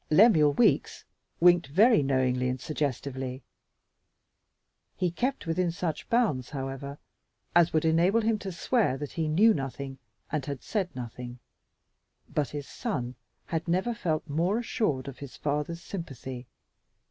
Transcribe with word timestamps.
Lemuel 0.09 0.53
Weeks 0.53 1.03
winked 1.39 1.67
very 1.67 2.01
knowingly 2.01 2.49
and 2.49 2.59
suggestively. 2.59 3.43
He 4.97 5.11
kept 5.11 5.45
within 5.45 5.71
such 5.71 6.09
bounds, 6.09 6.49
however, 6.49 6.97
as 7.55 7.71
would 7.71 7.85
enable 7.85 8.21
him 8.21 8.39
to 8.39 8.51
swear 8.51 8.97
that 8.97 9.11
he 9.11 9.27
knew 9.27 9.53
nothing 9.53 9.99
and 10.31 10.43
had 10.43 10.63
said 10.63 10.89
nothing, 10.95 11.37
but 12.27 12.49
his 12.49 12.67
son 12.67 13.13
had 13.45 13.67
never 13.67 13.93
felt 13.93 14.27
more 14.27 14.57
assured 14.57 15.07
of 15.07 15.19
his 15.19 15.37
father's 15.37 15.83
sympathy. 15.83 16.47